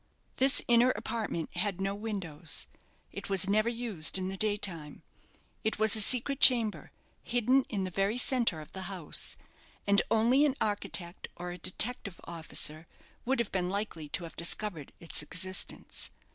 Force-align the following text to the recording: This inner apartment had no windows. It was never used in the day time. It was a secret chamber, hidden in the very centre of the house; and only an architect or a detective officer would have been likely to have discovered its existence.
This 0.37 0.63
inner 0.67 0.89
apartment 0.89 1.55
had 1.57 1.79
no 1.79 1.93
windows. 1.93 2.65
It 3.11 3.29
was 3.29 3.47
never 3.47 3.69
used 3.69 4.17
in 4.17 4.29
the 4.29 4.35
day 4.35 4.57
time. 4.57 5.03
It 5.63 5.77
was 5.77 5.95
a 5.95 6.01
secret 6.01 6.39
chamber, 6.39 6.91
hidden 7.21 7.65
in 7.69 7.83
the 7.83 7.91
very 7.91 8.17
centre 8.17 8.61
of 8.61 8.71
the 8.71 8.89
house; 8.89 9.37
and 9.85 10.01
only 10.09 10.43
an 10.43 10.55
architect 10.59 11.27
or 11.35 11.51
a 11.51 11.59
detective 11.59 12.19
officer 12.23 12.87
would 13.25 13.37
have 13.37 13.51
been 13.51 13.69
likely 13.69 14.09
to 14.09 14.23
have 14.23 14.35
discovered 14.35 14.91
its 14.99 15.21
existence. 15.21 16.09